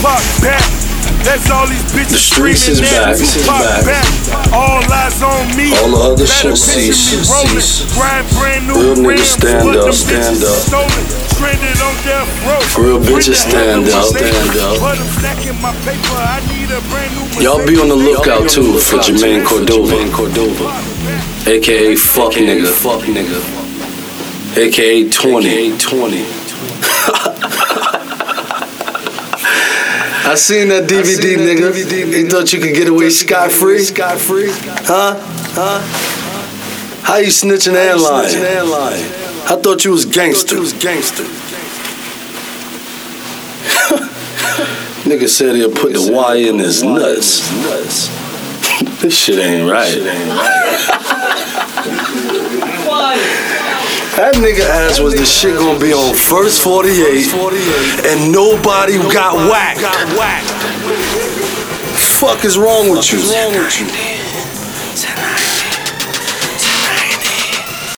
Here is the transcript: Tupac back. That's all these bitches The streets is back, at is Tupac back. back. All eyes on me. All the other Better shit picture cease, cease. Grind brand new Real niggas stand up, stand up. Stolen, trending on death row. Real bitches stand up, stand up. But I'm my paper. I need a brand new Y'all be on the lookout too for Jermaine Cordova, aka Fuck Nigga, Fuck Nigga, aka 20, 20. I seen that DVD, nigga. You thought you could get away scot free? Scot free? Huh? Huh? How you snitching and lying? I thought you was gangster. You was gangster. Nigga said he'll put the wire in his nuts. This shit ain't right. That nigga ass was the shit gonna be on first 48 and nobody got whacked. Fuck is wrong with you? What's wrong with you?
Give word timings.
Tupac 0.00 0.24
back. 0.40 0.64
That's 1.28 1.52
all 1.52 1.68
these 1.68 1.84
bitches 1.92 2.08
The 2.08 2.24
streets 2.32 2.68
is 2.72 2.80
back, 2.80 3.12
at 3.12 3.20
is 3.20 3.36
Tupac 3.36 3.60
back. 3.60 3.84
back. 3.84 4.08
All 4.48 4.80
eyes 4.88 5.20
on 5.20 5.44
me. 5.52 5.76
All 5.76 5.92
the 5.92 6.00
other 6.16 6.24
Better 6.24 6.56
shit 6.56 6.88
picture 6.88 7.20
cease, 7.20 7.28
cease. 7.28 7.84
Grind 7.92 8.24
brand 8.32 8.64
new 8.64 8.80
Real 8.80 8.96
niggas 8.96 9.36
stand 9.36 9.76
up, 9.76 9.92
stand 9.92 10.40
up. 10.40 10.56
Stolen, 10.56 11.04
trending 11.36 11.76
on 11.84 11.92
death 12.08 12.32
row. 12.48 12.64
Real 12.80 12.96
bitches 12.96 13.44
stand 13.44 13.92
up, 13.92 14.08
stand 14.08 14.56
up. 14.56 14.80
But 14.80 14.96
I'm 14.96 15.60
my 15.60 15.76
paper. 15.84 16.16
I 16.16 16.40
need 16.48 16.72
a 16.72 16.80
brand 16.88 17.12
new 17.20 17.44
Y'all 17.44 17.60
be 17.60 17.76
on 17.76 17.92
the 17.92 18.00
lookout 18.00 18.48
too 18.48 18.80
for 18.80 19.04
Jermaine 19.04 19.44
Cordova, 19.44 20.00
aka 21.44 21.94
Fuck 21.96 22.40
Nigga, 22.40 22.72
Fuck 22.72 23.04
Nigga, 23.04 23.36
aka 24.56 25.10
20, 25.10 25.76
20. 25.76 26.24
I 30.30 30.36
seen 30.36 30.68
that 30.68 30.84
DVD, 30.88 31.34
nigga. 31.38 31.74
You 32.12 32.30
thought 32.30 32.52
you 32.52 32.60
could 32.60 32.72
get 32.72 32.86
away 32.86 33.10
scot 33.10 33.50
free? 33.50 33.80
Scot 33.80 34.16
free? 34.16 34.46
Huh? 34.48 35.16
Huh? 35.18 35.80
How 37.02 37.16
you 37.16 37.30
snitching 37.30 37.74
and 37.74 38.00
lying? 38.00 38.36
I 39.50 39.60
thought 39.60 39.84
you 39.84 39.90
was 39.90 40.04
gangster. 40.04 40.54
You 40.54 40.60
was 40.60 40.72
gangster. 40.72 41.24
Nigga 45.02 45.28
said 45.28 45.56
he'll 45.56 45.74
put 45.74 45.94
the 45.94 46.12
wire 46.12 46.36
in 46.36 46.60
his 46.60 46.84
nuts. 46.84 47.40
This 49.00 49.18
shit 49.18 49.38
ain't 49.38 49.68
right. 49.68 49.96
That 54.20 54.34
nigga 54.34 54.60
ass 54.60 55.00
was 55.00 55.14
the 55.16 55.24
shit 55.24 55.56
gonna 55.56 55.80
be 55.80 55.94
on 55.94 56.14
first 56.14 56.60
48 56.60 56.92
and 58.04 58.30
nobody 58.30 58.98
got 59.08 59.32
whacked. 59.48 59.80
Fuck 61.96 62.44
is 62.44 62.58
wrong 62.58 62.90
with 62.90 63.10
you? 63.10 63.16
What's 63.16 63.32
wrong 63.32 63.56
with 63.56 63.80
you? 63.80 65.59